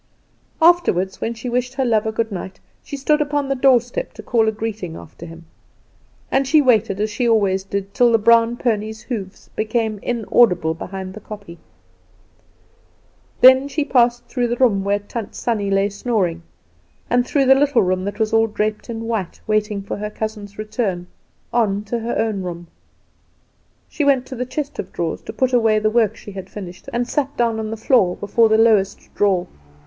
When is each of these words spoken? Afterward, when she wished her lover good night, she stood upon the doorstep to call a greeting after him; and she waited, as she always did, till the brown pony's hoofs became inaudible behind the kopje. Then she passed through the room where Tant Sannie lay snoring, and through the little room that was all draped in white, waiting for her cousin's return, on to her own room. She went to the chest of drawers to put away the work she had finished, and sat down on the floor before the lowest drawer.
Afterward, 0.63 1.13
when 1.17 1.35
she 1.35 1.47
wished 1.47 1.75
her 1.75 1.85
lover 1.85 2.11
good 2.11 2.31
night, 2.31 2.59
she 2.83 2.97
stood 2.97 3.21
upon 3.21 3.47
the 3.49 3.55
doorstep 3.55 4.13
to 4.13 4.23
call 4.23 4.47
a 4.47 4.51
greeting 4.51 4.95
after 4.95 5.27
him; 5.27 5.45
and 6.31 6.47
she 6.47 6.59
waited, 6.59 6.99
as 6.99 7.11
she 7.11 7.29
always 7.29 7.63
did, 7.63 7.93
till 7.93 8.11
the 8.11 8.17
brown 8.17 8.57
pony's 8.57 9.01
hoofs 9.03 9.49
became 9.55 9.99
inaudible 10.01 10.73
behind 10.73 11.13
the 11.13 11.19
kopje. 11.19 11.59
Then 13.41 13.67
she 13.67 13.85
passed 13.85 14.25
through 14.25 14.47
the 14.47 14.55
room 14.55 14.83
where 14.83 14.97
Tant 14.97 15.35
Sannie 15.35 15.69
lay 15.69 15.87
snoring, 15.87 16.41
and 17.07 17.23
through 17.23 17.45
the 17.45 17.53
little 17.53 17.83
room 17.83 18.03
that 18.05 18.17
was 18.17 18.33
all 18.33 18.47
draped 18.47 18.89
in 18.89 19.01
white, 19.03 19.39
waiting 19.45 19.83
for 19.83 19.97
her 19.97 20.09
cousin's 20.09 20.57
return, 20.57 21.05
on 21.53 21.83
to 21.83 21.99
her 21.99 22.17
own 22.17 22.41
room. 22.41 22.65
She 23.87 24.03
went 24.03 24.25
to 24.25 24.35
the 24.35 24.47
chest 24.47 24.79
of 24.79 24.91
drawers 24.91 25.21
to 25.21 25.31
put 25.31 25.53
away 25.53 25.77
the 25.77 25.91
work 25.91 26.17
she 26.17 26.31
had 26.31 26.49
finished, 26.49 26.89
and 26.91 27.07
sat 27.07 27.37
down 27.37 27.59
on 27.59 27.69
the 27.69 27.77
floor 27.77 28.15
before 28.15 28.49
the 28.49 28.57
lowest 28.57 29.13
drawer. 29.13 29.45